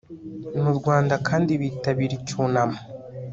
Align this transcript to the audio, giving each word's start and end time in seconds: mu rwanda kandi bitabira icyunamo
mu 0.61 0.71
rwanda 0.77 1.15
kandi 1.27 1.51
bitabira 1.61 2.13
icyunamo 2.19 2.79